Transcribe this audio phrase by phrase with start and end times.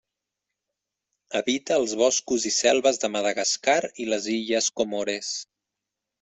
[1.39, 3.77] Habita els boscos i selves de Madagascar
[4.07, 5.33] i les illes Comores.